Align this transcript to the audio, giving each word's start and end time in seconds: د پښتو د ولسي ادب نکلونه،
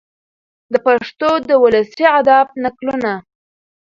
د 0.73 0.73
پښتو 0.85 1.29
د 1.49 1.49
ولسي 1.63 2.05
ادب 2.19 2.47
نکلونه، 2.63 3.11